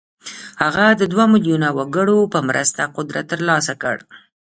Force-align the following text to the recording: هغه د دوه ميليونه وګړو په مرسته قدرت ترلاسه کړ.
هغه 0.61 0.85
د 0.99 1.01
دوه 1.11 1.25
ميليونه 1.31 1.67
وګړو 1.77 2.19
په 2.33 2.39
مرسته 2.49 2.81
قدرت 2.95 3.25
ترلاسه 3.33 3.73
کړ. 3.83 3.97